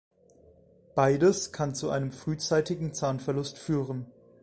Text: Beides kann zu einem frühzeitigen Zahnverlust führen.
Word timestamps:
Beides 0.95 1.51
kann 1.51 1.75
zu 1.75 1.91
einem 1.91 2.11
frühzeitigen 2.11 2.91
Zahnverlust 2.91 3.59
führen. 3.59 4.07